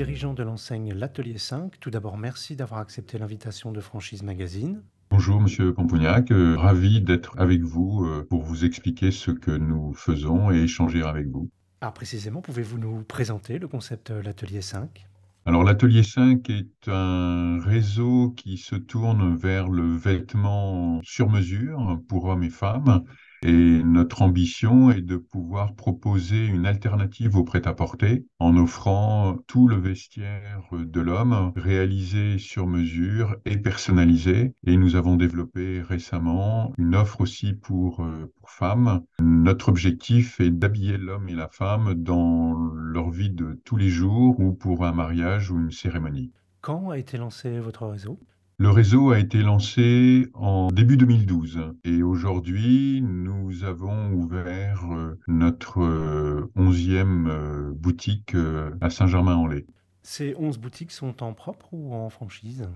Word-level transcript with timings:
dirigeant 0.00 0.32
de 0.32 0.42
l'enseigne 0.42 0.94
L'Atelier 0.94 1.36
5. 1.36 1.78
Tout 1.78 1.90
d'abord, 1.90 2.16
merci 2.16 2.56
d'avoir 2.56 2.80
accepté 2.80 3.18
l'invitation 3.18 3.70
de 3.70 3.82
Franchise 3.82 4.22
Magazine. 4.22 4.80
Bonjour 5.10 5.42
Monsieur 5.42 5.74
Pompognac, 5.74 6.30
euh, 6.30 6.56
ravi 6.56 7.02
d'être 7.02 7.38
avec 7.38 7.60
vous 7.60 8.06
euh, 8.06 8.26
pour 8.26 8.40
vous 8.40 8.64
expliquer 8.64 9.10
ce 9.10 9.30
que 9.30 9.50
nous 9.50 9.92
faisons 9.92 10.50
et 10.50 10.62
échanger 10.62 11.02
avec 11.02 11.26
vous. 11.26 11.50
Alors 11.82 11.92
précisément, 11.92 12.40
pouvez-vous 12.40 12.78
nous 12.78 13.02
présenter 13.02 13.58
le 13.58 13.68
concept 13.68 14.10
euh, 14.10 14.22
L'Atelier 14.22 14.62
5 14.62 15.06
alors 15.46 15.64
l'Atelier 15.64 16.02
5 16.02 16.48
est 16.50 16.88
un 16.88 17.58
réseau 17.60 18.30
qui 18.36 18.58
se 18.58 18.76
tourne 18.76 19.34
vers 19.36 19.68
le 19.68 19.96
vêtement 19.96 21.00
sur 21.02 21.30
mesure 21.30 21.98
pour 22.08 22.26
hommes 22.26 22.42
et 22.42 22.50
femmes 22.50 23.02
et 23.42 23.82
notre 23.82 24.22
ambition 24.22 24.90
est 24.90 25.00
de 25.00 25.16
pouvoir 25.16 25.74
proposer 25.74 26.44
une 26.46 26.66
alternative 26.66 27.36
au 27.36 27.44
prêt-à-porter 27.44 28.26
en 28.38 28.56
offrant 28.56 29.36
tout 29.46 29.66
le 29.66 29.76
vestiaire 29.76 30.68
de 30.72 31.00
l'homme 31.00 31.52
réalisé 31.56 32.38
sur 32.38 32.66
mesure 32.66 33.36
et 33.44 33.56
personnalisé. 33.56 34.54
Et 34.64 34.76
nous 34.76 34.96
avons 34.96 35.16
développé 35.16 35.82
récemment 35.82 36.72
une 36.78 36.94
offre 36.94 37.20
aussi 37.22 37.54
pour, 37.54 38.02
euh, 38.02 38.30
pour 38.38 38.50
femmes. 38.50 39.02
Notre 39.20 39.68
objectif 39.68 40.40
est 40.40 40.50
d'habiller 40.50 40.98
l'homme 40.98 41.28
et 41.28 41.34
la 41.34 41.48
femme 41.48 41.94
dans 41.94 42.54
leur 42.74 43.10
vie 43.10 43.30
de 43.30 43.60
tous 43.64 43.76
les 43.76 43.88
jours 43.88 44.38
ou 44.40 44.52
pour 44.52 44.84
un 44.84 44.92
mariage 44.92 45.50
ou 45.50 45.58
une 45.58 45.70
cérémonie. 45.70 46.32
Quand 46.60 46.90
a 46.90 46.98
été 46.98 47.16
lancé 47.16 47.58
votre 47.58 47.86
réseau? 47.86 48.18
Le 48.60 48.68
réseau 48.68 49.10
a 49.10 49.18
été 49.18 49.38
lancé 49.38 50.28
en 50.34 50.68
début 50.70 50.98
2012 50.98 51.60
et 51.82 52.02
aujourd'hui, 52.02 53.00
nous 53.00 53.64
avons 53.64 54.12
ouvert 54.12 54.84
euh, 54.92 55.18
notre 55.28 55.80
euh, 55.80 56.52
onzième 56.56 57.26
euh, 57.30 57.72
boutique 57.72 58.36
à 58.82 58.90
Saint-Germain-en-Laye. 58.90 59.64
Ces 60.02 60.34
onze 60.36 60.58
boutiques 60.58 60.92
sont 60.92 61.22
en 61.22 61.32
propre 61.32 61.72
ou 61.72 61.94
en 61.94 62.10
franchise? 62.10 62.68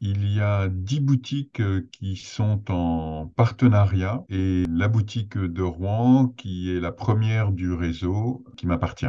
Il 0.00 0.32
y 0.32 0.38
a 0.38 0.68
dix 0.68 1.00
boutiques 1.00 1.62
qui 1.90 2.14
sont 2.14 2.62
en 2.70 3.26
partenariat 3.26 4.24
et 4.28 4.62
la 4.70 4.86
boutique 4.86 5.36
de 5.36 5.62
Rouen, 5.62 6.28
qui 6.36 6.70
est 6.70 6.78
la 6.78 6.92
première 6.92 7.50
du 7.50 7.72
réseau, 7.72 8.44
qui 8.56 8.68
m'appartient. 8.68 9.06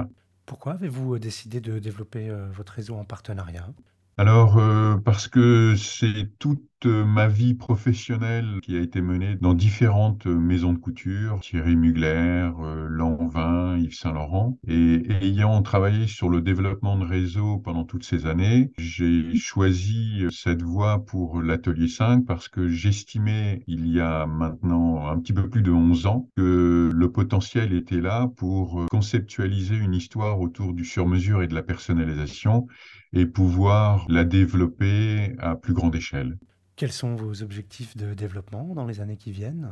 Pourquoi 0.48 0.74
avez-vous 0.74 1.20
décidé 1.20 1.62
de 1.62 1.78
développer 1.78 2.32
votre 2.52 2.74
réseau 2.74 2.96
en 2.96 3.06
partenariat? 3.06 3.68
Alors, 4.18 4.58
euh, 4.58 4.98
parce 4.98 5.28
que 5.28 5.76
c'est 5.76 6.38
toute 6.40 6.64
ma 6.86 7.28
vie 7.28 7.54
professionnelle 7.54 8.60
qui 8.62 8.76
a 8.76 8.80
été 8.80 9.02
menée 9.02 9.36
dans 9.40 9.54
différentes 9.54 10.26
maisons 10.26 10.74
de 10.74 10.78
couture, 10.78 11.40
Thierry 11.42 11.76
Mugler, 11.76 12.50
euh, 12.60 12.88
Lanvin, 12.90 13.78
Yves 13.78 13.96
Saint-Laurent. 13.96 14.58
Et 14.68 15.04
ayant 15.22 15.62
travaillé 15.62 16.08
sur 16.08 16.30
le 16.30 16.42
développement 16.42 16.98
de 16.98 17.06
réseau 17.06 17.58
pendant 17.58 17.84
toutes 17.84 18.04
ces 18.04 18.26
années, 18.26 18.72
j'ai 18.78 19.36
choisi 19.36 20.26
cette 20.32 20.62
voie 20.62 21.06
pour 21.06 21.42
l'Atelier 21.42 21.88
5 21.88 22.26
parce 22.26 22.48
que 22.48 22.68
j'estimais, 22.68 23.64
il 23.68 23.88
y 23.88 24.00
a 24.00 24.26
maintenant 24.26 25.08
un 25.08 25.20
petit 25.20 25.34
peu 25.34 25.50
plus 25.50 25.62
de 25.62 25.72
11 25.72 26.06
ans, 26.08 26.30
que 26.36 26.92
le 26.94 27.12
potentiel 27.12 27.74
était 27.74 28.02
là 28.02 28.28
pour 28.36 28.86
conceptualiser 28.90 29.76
une 29.76 29.94
histoire 29.94 30.40
autour 30.40 30.74
du 30.74 30.86
sur-mesure 30.86 31.44
et 31.44 31.48
de 31.48 31.56
la 31.56 31.64
personnalisation 31.64 32.68
et 33.14 33.26
pouvoir 33.26 34.06
la 34.10 34.24
développer 34.24 35.36
à 35.40 35.56
plus 35.56 35.74
grande 35.74 35.96
échelle. 35.96 36.38
Quels 36.84 36.92
sont 36.92 37.16
vos 37.16 37.44
objectifs 37.44 37.96
de 37.96 38.14
développement 38.14 38.76
dans 38.76 38.86
les 38.86 39.00
années 39.00 39.16
qui 39.16 39.32
viennent? 39.32 39.70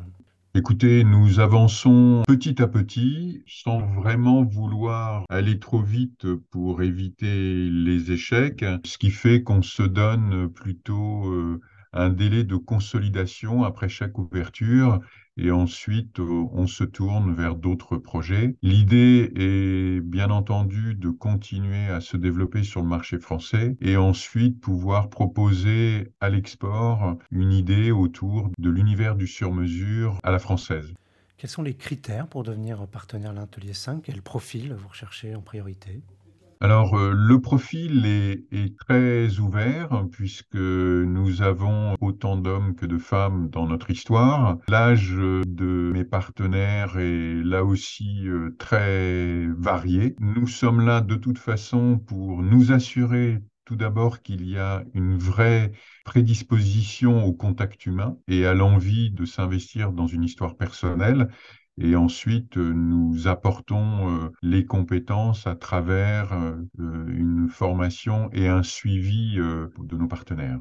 Écoutez, 0.55 1.03
nous 1.03 1.41
avançons 1.41 2.23
petit 2.25 2.61
à 2.61 2.69
petit 2.69 3.43
sans 3.47 3.81
vraiment 3.81 4.45
vouloir 4.45 5.25
aller 5.27 5.59
trop 5.59 5.81
vite 5.81 6.25
pour 6.51 6.81
éviter 6.83 7.69
les 7.69 8.13
échecs, 8.13 8.63
ce 8.85 8.97
qui 8.97 9.09
fait 9.09 9.43
qu'on 9.43 9.61
se 9.61 9.83
donne 9.83 10.49
plutôt 10.53 11.25
euh, 11.25 11.59
un 11.91 12.07
délai 12.11 12.45
de 12.45 12.55
consolidation 12.55 13.65
après 13.65 13.89
chaque 13.89 14.17
ouverture 14.17 15.01
et 15.41 15.51
ensuite 15.51 16.19
euh, 16.19 16.45
on 16.53 16.67
se 16.67 16.83
tourne 16.83 17.33
vers 17.33 17.55
d'autres 17.55 17.97
projets. 17.97 18.55
L'idée 18.61 19.31
est 19.35 20.01
bien 20.01 20.29
entendu 20.29 20.95
de 20.95 21.09
continuer 21.09 21.87
à 21.87 21.99
se 21.99 22.15
développer 22.15 22.63
sur 22.63 22.81
le 22.81 22.87
marché 22.87 23.19
français 23.19 23.75
et 23.81 23.97
ensuite 23.97 24.61
pouvoir 24.61 25.09
proposer 25.09 26.13
à 26.21 26.29
l'export 26.29 27.17
une 27.31 27.51
idée 27.51 27.91
autour 27.91 28.51
de 28.57 28.69
l'univers 28.69 29.15
du 29.15 29.27
sur-mesure 29.27 30.17
à 30.23 30.31
la 30.31 30.39
française. 30.39 30.93
Quels 31.37 31.49
sont 31.49 31.63
les 31.63 31.73
critères 31.73 32.27
pour 32.27 32.43
devenir 32.43 32.85
partenaire 32.87 33.33
l'Atelier 33.33 33.73
5 33.73 34.03
Quel 34.03 34.21
profil 34.21 34.73
vous 34.73 34.87
recherchez 34.87 35.33
en 35.33 35.41
priorité? 35.41 36.01
Alors, 36.63 36.95
euh, 36.95 37.11
le 37.15 37.41
profil 37.41 38.05
est, 38.05 38.45
est, 38.51 38.77
très 38.77 39.39
ouvert 39.39 40.05
puisque 40.11 40.53
nous 40.53 41.41
avons 41.41 41.95
autant 41.99 42.37
d'hommes 42.37 42.75
que 42.75 42.85
de 42.85 42.99
femmes 42.99 43.49
dans 43.49 43.65
notre 43.65 43.89
histoire. 43.89 44.59
L'âge 44.67 45.15
de 45.15 45.91
mes 45.91 46.03
partenaires 46.03 46.99
est 46.99 47.41
là 47.43 47.65
aussi 47.65 48.27
euh, 48.27 48.55
très 48.59 49.47
varié. 49.57 50.15
Nous 50.19 50.45
sommes 50.45 50.85
là 50.85 51.01
de 51.01 51.15
toute 51.15 51.39
façon 51.39 51.97
pour 51.97 52.43
nous 52.43 52.71
assurer 52.71 53.39
tout 53.65 53.75
d'abord 53.75 54.21
qu'il 54.21 54.47
y 54.47 54.57
a 54.57 54.83
une 54.93 55.17
vraie 55.17 55.71
prédisposition 56.05 57.25
au 57.25 57.33
contact 57.33 57.87
humain 57.87 58.17
et 58.27 58.45
à 58.45 58.53
l'envie 58.53 59.09
de 59.09 59.25
s'investir 59.25 59.93
dans 59.93 60.07
une 60.07 60.23
histoire 60.23 60.57
personnelle 60.57 61.29
et 61.83 61.95
ensuite 61.95 62.57
euh, 62.57 62.73
nous 62.73 63.27
apportons 63.27 64.09
euh, 64.09 64.29
les 64.41 64.65
compétences 64.65 65.47
à 65.47 65.55
travers 65.55 66.33
euh, 66.33 66.55
une 66.77 67.47
formation 67.49 68.29
et 68.33 68.47
un 68.47 68.63
suivi 68.63 69.35
de 69.35 69.97
nos 69.97 70.07
partenaires. 70.07 70.59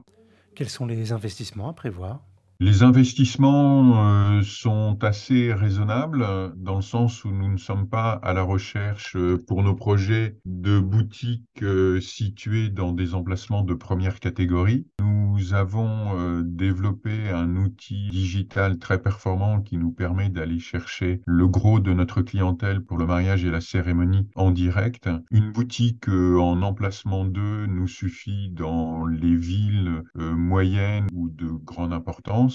Quels 0.54 0.68
sont 0.68 0.86
les 0.86 1.12
investissements 1.12 1.68
à 1.68 1.72
prévoir? 1.72 2.26
Les 2.60 2.82
investissements 2.82 4.42
sont 4.42 4.98
assez 5.02 5.52
raisonnables 5.52 6.26
dans 6.56 6.76
le 6.76 6.82
sens 6.82 7.24
où 7.24 7.30
nous 7.30 7.50
ne 7.50 7.56
sommes 7.56 7.88
pas 7.88 8.12
à 8.12 8.34
la 8.34 8.42
recherche 8.42 9.16
pour 9.46 9.62
nos 9.62 9.74
projets 9.74 10.36
de 10.44 10.78
boutiques 10.78 11.64
situées 12.00 12.68
dans 12.68 12.92
des 12.92 13.14
emplacements 13.14 13.62
de 13.62 13.74
première 13.74 14.20
catégorie. 14.20 14.86
Nous 15.00 15.54
avons 15.54 16.18
euh, 16.18 16.42
développé 16.44 17.30
un 17.30 17.56
outil 17.56 18.08
digital 18.10 18.78
très 18.78 19.00
performant 19.00 19.62
qui 19.62 19.78
nous 19.78 19.90
permet 19.90 20.28
d'aller 20.28 20.58
chercher 20.58 21.22
le 21.26 21.48
gros 21.48 21.80
de 21.80 21.94
notre 21.94 22.20
clientèle 22.20 22.84
pour 22.84 22.98
le 22.98 23.06
mariage 23.06 23.44
et 23.44 23.50
la 23.50 23.60
cérémonie 23.62 24.28
en 24.34 24.50
direct. 24.50 25.08
Une 25.30 25.50
boutique 25.50 26.08
euh, 26.08 26.38
en 26.38 26.60
emplacement 26.62 27.24
2 27.24 27.66
nous 27.66 27.88
suffit 27.88 28.50
dans 28.50 29.06
les 29.06 29.34
villes 29.34 30.02
euh, 30.18 30.34
moyennes 30.34 31.06
ou 31.14 31.30
de 31.30 31.46
grande 31.46 31.92
importance. 31.94 32.49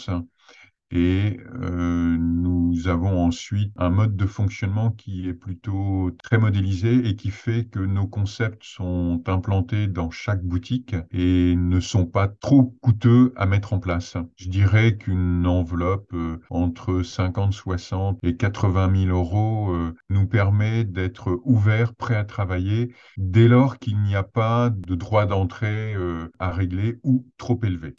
Et 0.92 1.40
euh, 1.62 2.16
nous 2.18 2.88
avons 2.88 3.26
ensuite 3.26 3.74
un 3.76 3.90
mode 3.90 4.16
de 4.16 4.28
fonctionnement 4.28 4.92
qui 4.92 5.28
est 5.28 5.34
plutôt 5.34 6.12
très 6.24 6.38
modélisé 6.38 7.08
et 7.08 7.16
qui 7.16 7.32
fait 7.32 7.66
que 7.66 7.80
nos 7.80 8.08
concepts 8.08 8.64
sont 8.64 9.22
implantés 9.26 9.88
dans 9.88 10.12
chaque 10.12 10.44
boutique 10.44 10.96
et 11.12 11.56
ne 11.56 11.80
sont 11.80 12.06
pas 12.06 12.28
trop 12.28 12.76
coûteux 12.82 13.34
à 13.36 13.48
mettre 13.48 13.74
en 13.74 13.80
place. 13.80 14.16
Je 14.38 14.48
dirais 14.48 14.96
qu'une 14.96 15.48
enveloppe 15.48 16.14
euh, 16.14 16.40
entre 16.52 17.02
50, 17.02 17.52
60 17.52 18.20
et 18.24 18.38
80 18.38 19.06
000 19.08 19.18
euros 19.18 19.74
euh, 19.74 19.96
nous 20.10 20.28
permet 20.28 20.84
d'être 20.84 21.42
ouvert, 21.44 21.96
prêt 21.96 22.16
à 22.16 22.26
travailler 22.26 22.94
dès 23.18 23.48
lors 23.48 23.80
qu'il 23.80 24.00
n'y 24.04 24.16
a 24.16 24.24
pas 24.24 24.70
de 24.70 24.96
droit 24.96 25.26
d'entrée 25.26 25.96
à 26.40 26.52
régler 26.52 27.00
ou 27.04 27.26
trop 27.38 27.60
élevé. 27.64 27.96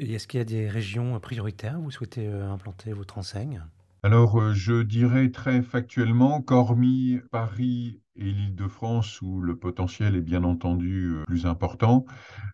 Et 0.00 0.14
est-ce 0.14 0.26
qu'il 0.26 0.38
y 0.38 0.40
a 0.40 0.44
des 0.44 0.68
régions 0.68 1.18
prioritaires 1.20 1.78
où 1.78 1.84
vous 1.84 1.90
souhaitez 1.90 2.26
euh, 2.26 2.50
implanter 2.50 2.92
votre 2.92 3.18
enseigne? 3.18 3.62
Alors, 4.02 4.40
euh, 4.40 4.52
je 4.52 4.82
dirais 4.82 5.30
très 5.30 5.62
factuellement 5.62 6.42
qu'hormis 6.42 7.20
Paris 7.30 8.00
et 8.16 8.24
l'Île-de-France, 8.24 9.22
où 9.22 9.40
le 9.40 9.56
potentiel 9.56 10.16
est 10.16 10.20
bien 10.20 10.44
entendu 10.44 11.14
euh, 11.14 11.24
plus 11.26 11.46
important, 11.46 12.04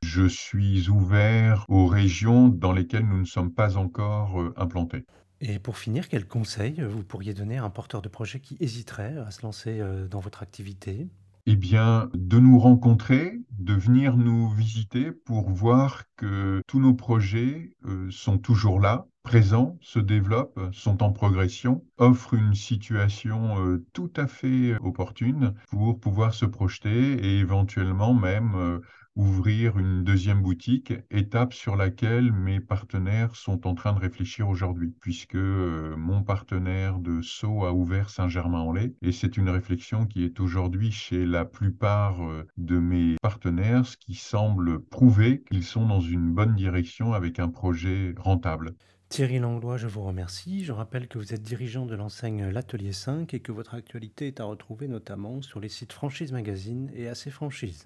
je 0.04 0.26
suis 0.26 0.88
ouvert 0.90 1.64
aux 1.68 1.86
régions 1.86 2.48
dans 2.48 2.72
lesquelles 2.72 3.08
nous 3.08 3.20
ne 3.20 3.24
sommes 3.24 3.52
pas 3.52 3.78
encore 3.78 4.52
implantés. 4.56 5.04
Et 5.40 5.58
pour 5.58 5.78
finir, 5.78 6.08
quel 6.08 6.26
conseil 6.26 6.82
vous 6.82 7.02
pourriez 7.02 7.32
donner 7.32 7.56
à 7.56 7.64
un 7.64 7.70
porteur 7.70 8.02
de 8.02 8.08
projet 8.08 8.40
qui 8.40 8.58
hésiterait 8.60 9.16
à 9.16 9.30
se 9.30 9.42
lancer 9.42 9.82
dans 10.10 10.20
votre 10.20 10.42
activité? 10.42 11.08
Eh 11.46 11.56
bien, 11.56 12.08
de 12.14 12.38
nous 12.38 12.58
rencontrer, 12.58 13.40
de 13.58 13.74
venir 13.74 14.16
nous 14.16 14.48
visiter 14.50 15.12
pour 15.12 15.50
voir 15.50 16.04
que 16.16 16.62
tous 16.66 16.80
nos 16.80 16.94
projets 16.94 17.76
euh, 17.84 18.10
sont 18.10 18.38
toujours 18.38 18.80
là, 18.80 19.06
présents, 19.30 19.78
se 19.80 20.00
développent, 20.00 20.58
sont 20.72 21.04
en 21.04 21.12
progression, 21.12 21.84
offrent 21.98 22.34
une 22.34 22.56
situation 22.56 23.64
euh, 23.64 23.86
tout 23.92 24.10
à 24.16 24.26
fait 24.26 24.74
opportune 24.80 25.54
pour 25.68 26.00
pouvoir 26.00 26.34
se 26.34 26.46
projeter 26.46 27.12
et 27.12 27.38
éventuellement 27.38 28.12
même 28.12 28.56
euh, 28.56 28.80
ouvrir 29.14 29.78
une 29.78 30.02
deuxième 30.02 30.42
boutique, 30.42 30.94
étape 31.12 31.52
sur 31.52 31.76
laquelle 31.76 32.32
mes 32.32 32.58
partenaires 32.58 33.36
sont 33.36 33.68
en 33.68 33.74
train 33.74 33.92
de 33.92 34.00
réfléchir 34.00 34.48
aujourd'hui, 34.48 34.94
puisque 35.00 35.36
euh, 35.36 35.94
mon 35.96 36.24
partenaire 36.24 36.98
de 36.98 37.20
Sceaux 37.20 37.64
a 37.64 37.72
ouvert 37.72 38.10
Saint-Germain-en-Laye, 38.10 38.96
et 39.02 39.12
c'est 39.12 39.36
une 39.36 39.48
réflexion 39.48 40.06
qui 40.06 40.24
est 40.24 40.40
aujourd'hui 40.40 40.90
chez 40.90 41.24
la 41.24 41.44
plupart 41.44 42.20
euh, 42.24 42.48
de 42.56 42.80
mes 42.80 43.14
partenaires, 43.22 43.86
ce 43.86 43.96
qui 43.96 44.14
semble 44.14 44.80
prouver 44.84 45.42
qu'ils 45.42 45.64
sont 45.64 45.86
dans 45.86 46.00
une 46.00 46.32
bonne 46.32 46.56
direction 46.56 47.12
avec 47.12 47.38
un 47.38 47.48
projet 47.48 48.14
rentable. 48.18 48.74
Thierry 49.10 49.40
Langlois, 49.40 49.76
je 49.76 49.88
vous 49.88 50.04
remercie. 50.04 50.64
Je 50.64 50.70
rappelle 50.70 51.08
que 51.08 51.18
vous 51.18 51.34
êtes 51.34 51.42
dirigeant 51.42 51.84
de 51.84 51.96
l'enseigne 51.96 52.48
L'Atelier 52.48 52.92
5 52.92 53.34
et 53.34 53.40
que 53.40 53.50
votre 53.50 53.74
actualité 53.74 54.28
est 54.28 54.38
à 54.38 54.44
retrouver 54.44 54.86
notamment 54.86 55.42
sur 55.42 55.58
les 55.58 55.68
sites 55.68 55.92
Franchise 55.92 56.30
Magazine 56.30 56.92
et 56.94 57.08
AC 57.08 57.28
Franchise. 57.30 57.78